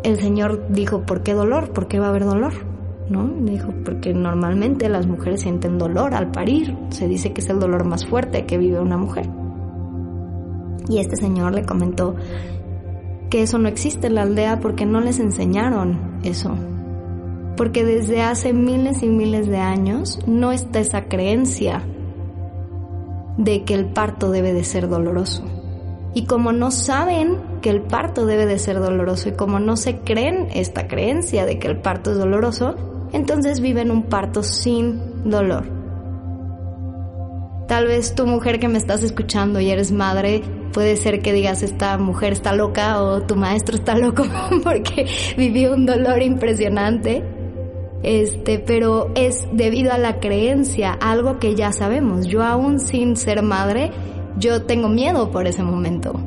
el 0.03 0.19
Señor 0.19 0.69
dijo, 0.71 1.03
¿por 1.03 1.23
qué 1.23 1.35
dolor? 1.35 1.73
¿Por 1.73 1.87
qué 1.87 1.99
va 1.99 2.07
a 2.07 2.11
haber 2.11 2.25
dolor? 2.25 2.53
¿No? 3.11 3.29
Dijo, 3.41 3.75
porque 3.85 4.15
normalmente 4.15 4.89
las 4.89 5.07
mujeres 5.07 5.43
sienten 5.43 5.79
dolor 5.79 6.15
al 6.15 6.31
parir. 6.31 6.77
Se 6.91 7.09
dice 7.09 7.33
que 7.33 7.41
es 7.41 7.49
el 7.51 7.61
dolor 7.61 7.85
más 7.85 8.07
fuerte 8.07 8.47
que 8.47 8.57
vive 8.57 8.81
una 8.81 8.97
mujer. 8.97 9.29
Y 10.89 10.99
este 10.99 11.17
señor 11.17 11.53
le 11.53 11.65
comentó 11.65 12.15
que 13.29 13.43
eso 13.43 13.59
no 13.59 13.69
existe 13.69 14.07
en 14.07 14.15
la 14.15 14.23
aldea 14.23 14.61
porque 14.61 14.87
no 14.87 15.01
les 15.01 15.21
enseñaron 15.21 16.21
eso. 16.25 16.55
Porque 17.57 17.85
desde 17.85 18.23
hace 18.23 18.53
miles 18.55 19.03
y 19.03 19.09
miles 19.09 19.47
de 19.47 19.59
años 19.59 20.19
no 20.27 20.53
está 20.53 20.81
esa 20.81 21.05
creencia 21.05 21.83
de 23.41 23.65
que 23.65 23.73
el 23.73 23.87
parto 23.87 24.31
debe 24.31 24.53
de 24.53 24.65
ser 24.65 24.89
doloroso. 24.89 25.43
Y 26.13 26.27
como 26.27 26.53
no 26.53 26.71
saben 26.71 27.39
que 27.63 27.71
el 27.71 27.81
parto 27.81 28.27
debe 28.27 28.45
de 28.45 28.59
ser 28.59 28.79
doloroso 28.79 29.31
y 29.31 29.33
como 29.33 29.61
no 29.61 29.77
se 29.77 29.99
creen 30.01 30.49
esta 30.53 30.89
creencia 30.89 31.47
de 31.47 31.59
que 31.59 31.69
el 31.69 31.79
parto 31.79 32.13
es 32.13 32.19
doloroso, 32.19 32.75
entonces 33.13 33.61
viven 33.61 33.91
un 33.91 34.05
parto 34.05 34.43
sin 34.43 35.31
dolor. 35.31 35.65
Tal 37.67 37.87
vez 37.87 38.15
tu 38.15 38.27
mujer 38.27 38.59
que 38.59 38.69
me 38.69 38.77
estás 38.77 39.03
escuchando 39.03 39.61
y 39.61 39.71
eres 39.71 39.91
madre, 39.91 40.43
puede 40.73 40.97
ser 40.97 41.23
que 41.23 41.33
digas 41.33 41.63
esta 41.63 41.97
mujer 41.97 42.33
está 42.33 42.53
loca 42.55 43.01
o 43.01 43.23
tu 43.23 43.37
maestro 43.37 43.77
está 43.77 43.97
loco 43.97 44.25
porque 44.65 45.07
vivió 45.39 45.73
un 45.73 45.87
dolor 45.87 46.21
impresionante 46.21 47.40
este, 48.03 48.59
pero 48.59 49.11
es 49.15 49.47
debido 49.53 49.93
a 49.93 49.99
la 49.99 50.21
creencia, 50.21 50.93
algo 50.93 51.39
que 51.39 51.55
ya 51.55 51.73
sabemos. 51.73 52.27
Yo 52.27 52.43
aún 52.43 52.81
sin 52.81 53.17
ser 53.17 53.43
madre, 53.43 53.91
yo 54.39 54.63
tengo 54.63 54.89
miedo 54.89 55.31
por 55.31 55.47
ese 55.47 55.63
momento. 55.63 56.19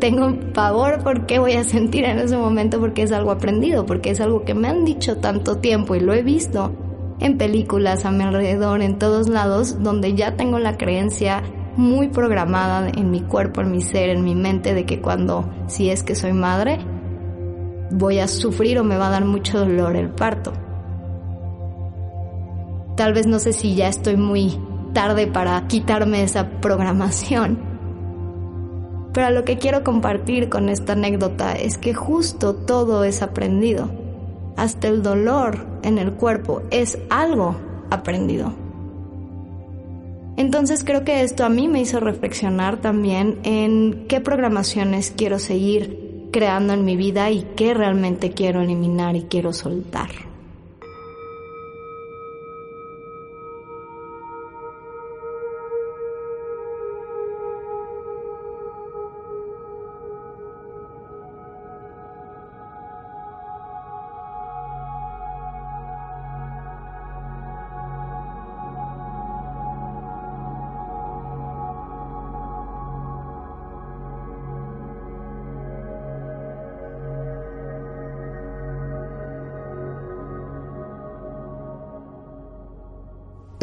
Tengo 0.00 0.38
pavor 0.52 1.02
por 1.02 1.24
qué 1.26 1.38
voy 1.38 1.52
a 1.54 1.64
sentir 1.64 2.04
en 2.04 2.18
ese 2.18 2.36
momento 2.36 2.78
porque 2.78 3.02
es 3.02 3.12
algo 3.12 3.30
aprendido, 3.30 3.86
porque 3.86 4.10
es 4.10 4.20
algo 4.20 4.44
que 4.44 4.54
me 4.54 4.68
han 4.68 4.84
dicho 4.84 5.16
tanto 5.16 5.58
tiempo 5.58 5.94
y 5.94 6.00
lo 6.00 6.12
he 6.12 6.22
visto 6.22 6.72
en 7.20 7.38
películas 7.38 8.04
a 8.04 8.10
mi 8.10 8.24
alrededor, 8.24 8.82
en 8.82 8.98
todos 8.98 9.28
lados, 9.28 9.82
donde 9.82 10.14
ya 10.14 10.36
tengo 10.36 10.58
la 10.58 10.76
creencia 10.76 11.42
muy 11.76 12.08
programada 12.08 12.88
en 12.88 13.10
mi 13.10 13.20
cuerpo, 13.20 13.60
en 13.60 13.70
mi 13.70 13.80
ser, 13.80 14.10
en 14.10 14.24
mi 14.24 14.34
mente 14.34 14.74
de 14.74 14.84
que 14.84 15.00
cuando, 15.00 15.48
si 15.66 15.90
es 15.90 16.02
que 16.02 16.14
soy 16.14 16.32
madre, 16.32 16.78
voy 17.90 18.18
a 18.18 18.28
sufrir 18.28 18.78
o 18.78 18.84
me 18.84 18.96
va 18.96 19.08
a 19.08 19.10
dar 19.10 19.24
mucho 19.24 19.58
dolor 19.58 19.96
el 19.96 20.10
parto. 20.10 20.52
Tal 22.96 23.12
vez 23.12 23.26
no 23.26 23.38
sé 23.38 23.52
si 23.52 23.74
ya 23.74 23.88
estoy 23.88 24.16
muy 24.16 24.58
tarde 24.92 25.26
para 25.26 25.66
quitarme 25.66 26.22
esa 26.22 26.48
programación. 26.60 27.58
Pero 29.12 29.30
lo 29.30 29.44
que 29.44 29.58
quiero 29.58 29.84
compartir 29.84 30.48
con 30.48 30.68
esta 30.68 30.94
anécdota 30.94 31.52
es 31.52 31.78
que 31.78 31.94
justo 31.94 32.54
todo 32.54 33.04
es 33.04 33.22
aprendido. 33.22 33.90
Hasta 34.56 34.88
el 34.88 35.02
dolor 35.02 35.66
en 35.82 35.98
el 35.98 36.12
cuerpo, 36.12 36.62
es 36.70 36.98
algo 37.10 37.56
aprendido. 37.90 38.52
Entonces 40.36 40.82
creo 40.84 41.04
que 41.04 41.22
esto 41.22 41.44
a 41.44 41.48
mí 41.48 41.68
me 41.68 41.80
hizo 41.80 42.00
reflexionar 42.00 42.78
también 42.78 43.38
en 43.44 44.06
qué 44.08 44.20
programaciones 44.20 45.12
quiero 45.16 45.38
seguir 45.38 46.03
creando 46.34 46.72
en 46.72 46.84
mi 46.84 46.96
vida 46.96 47.30
y 47.30 47.42
qué 47.54 47.74
realmente 47.74 48.32
quiero 48.32 48.60
eliminar 48.60 49.14
y 49.14 49.22
quiero 49.22 49.52
soltar. 49.52 50.33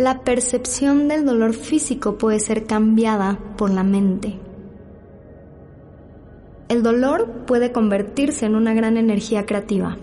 La 0.02 0.24
percepción 0.24 1.08
del 1.08 1.28
dolor 1.28 1.54
físico 1.54 2.18
puede 2.18 2.40
ser 2.40 2.66
cambiada 2.66 3.38
por 3.56 3.70
la 3.70 3.84
mente. 3.84 4.40
El 6.70 6.82
dolor 6.82 7.46
puede 7.46 7.72
convertirse 7.72 8.48
en 8.48 8.56
una 8.56 8.74
gran 8.74 8.98
energía 8.98 9.46
creativa. 9.46 10.00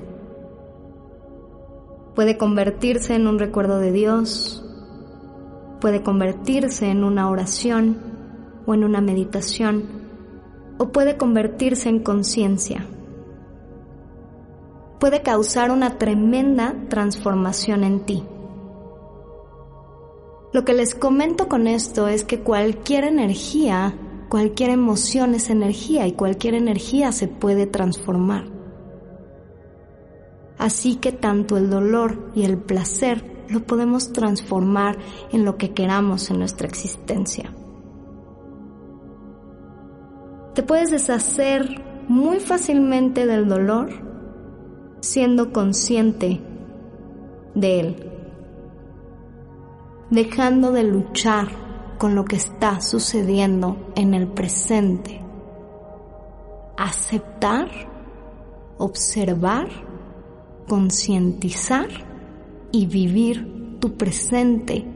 Puede 2.15 2.39
convertirse 2.39 3.17
en 3.17 3.27
un 3.27 3.41
recuerdo 3.41 3.81
de 3.81 3.91
Dios. 3.91 4.65
Puede 5.81 6.05
convertirse 6.05 6.87
en 6.87 7.03
una 7.03 7.29
oración 7.29 7.99
o 8.67 8.75
en 8.75 8.85
una 8.85 9.01
meditación. 9.01 9.83
O 10.79 10.93
puede 10.93 11.17
convertirse 11.17 11.89
en 11.89 11.99
conciencia. 12.05 12.87
Puede 15.01 15.23
causar 15.23 15.73
una 15.73 15.99
tremenda 15.99 16.77
transformación 16.89 17.83
en 17.83 18.07
ti. 18.07 18.23
Lo 20.53 20.65
que 20.65 20.73
les 20.73 20.95
comento 20.95 21.47
con 21.47 21.67
esto 21.67 22.09
es 22.09 22.25
que 22.25 22.41
cualquier 22.41 23.05
energía, 23.05 23.95
cualquier 24.31 24.71
emoción 24.71 25.35
es 25.35 25.51
energía 25.51 26.07
y 26.07 26.13
cualquier 26.13 26.55
energía 26.55 27.13
se 27.13 27.29
puede 27.29 27.67
transformar. 27.67 28.47
Así 30.57 30.97
que 30.97 31.13
tanto 31.13 31.59
el 31.59 31.69
dolor 31.69 32.31
y 32.35 32.45
el 32.45 32.57
placer 32.57 33.45
lo 33.49 33.65
podemos 33.65 34.13
transformar 34.13 34.99
en 35.33 35.45
lo 35.45 35.57
que 35.59 35.75
queramos 35.75 36.31
en 36.31 36.39
nuestra 36.39 36.67
existencia. 36.67 37.55
Te 40.55 40.63
puedes 40.63 40.91
deshacer 40.91 41.85
muy 42.09 42.41
fácilmente 42.41 43.27
del 43.27 43.49
dolor 43.49 43.91
siendo 45.01 45.53
consciente 45.53 46.41
de 47.55 47.81
él 47.81 48.08
dejando 50.11 50.73
de 50.73 50.85
luchar 50.85 51.49
con 51.99 52.15
lo 52.15 52.25
que 52.25 52.37
está 52.37 52.81
sucediendo 52.81 53.77
en 53.95 54.15
el 54.15 54.29
presente. 54.29 55.21
Aceptar, 56.77 57.69
observar, 58.79 59.69
concientizar 60.69 61.89
y 62.71 62.87
vivir 62.87 63.79
tu 63.81 63.97
presente, 63.97 64.87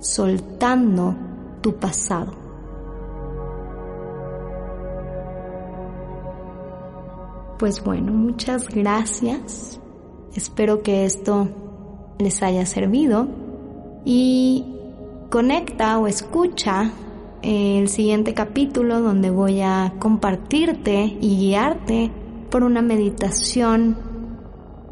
soltando 0.00 1.14
tu 1.60 1.74
pasado. 1.76 2.32
Pues 7.58 7.82
bueno, 7.82 8.12
muchas 8.12 8.68
gracias. 8.68 9.80
Espero 10.34 10.82
que 10.82 11.04
esto 11.04 11.48
les 12.18 12.42
haya 12.42 12.64
servido 12.64 13.47
y 14.04 14.64
conecta 15.30 15.98
o 15.98 16.06
escucha 16.06 16.90
el 17.42 17.88
siguiente 17.88 18.34
capítulo 18.34 19.00
donde 19.00 19.30
voy 19.30 19.60
a 19.60 19.94
compartirte 19.98 21.16
y 21.20 21.36
guiarte 21.38 22.10
por 22.50 22.64
una 22.64 22.82
meditación 22.82 23.96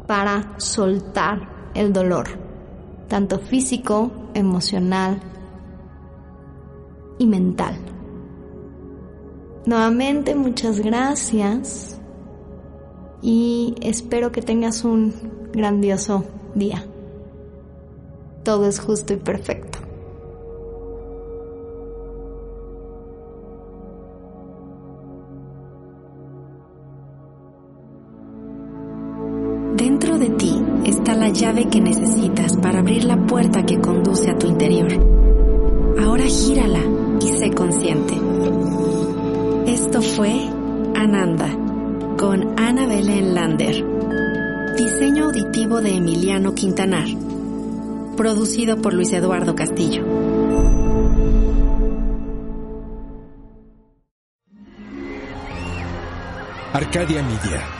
para 0.07 0.53
soltar 0.57 1.71
el 1.73 1.91
dolor, 1.91 2.27
tanto 3.07 3.39
físico, 3.39 4.11
emocional 4.33 5.19
y 7.17 7.27
mental. 7.27 7.77
Nuevamente 9.65 10.33
muchas 10.35 10.79
gracias 10.79 11.99
y 13.21 13.75
espero 13.81 14.31
que 14.31 14.41
tengas 14.41 14.85
un 14.85 15.13
grandioso 15.51 16.23
día 16.55 16.85
todo 18.47 18.65
es 18.65 18.79
justo 18.79 19.11
y 19.11 19.17
perfecto. 19.17 19.79
Dentro 29.75 30.17
de 30.17 30.29
ti 30.29 30.63
está 30.85 31.13
la 31.15 31.27
llave 31.27 31.67
que 31.67 31.81
necesitas 31.81 32.55
para 32.55 32.79
abrir 32.79 33.03
la 33.03 33.17
puerta 33.27 33.65
que 33.65 33.81
conduce 33.81 34.31
a 34.31 34.37
tu 34.37 34.47
interior. 34.47 34.93
Ahora 35.99 36.23
gírala 36.23 36.83
y 37.19 37.27
sé 37.27 37.51
consciente. 37.51 38.13
Esto 39.65 40.01
fue 40.01 40.31
Ananda 40.95 41.49
con 42.17 42.57
Ana 42.57 42.87
Belén 42.87 43.35
Lander. 43.35 43.85
Diseño 44.77 45.25
auditivo 45.25 45.81
de 45.81 45.97
Emiliano 45.97 46.53
Quintanar 46.53 47.26
producido 48.17 48.81
por 48.81 48.93
Luis 48.93 49.13
Eduardo 49.13 49.55
Castillo. 49.55 50.03
Arcadia 56.73 57.23
Media. 57.23 57.76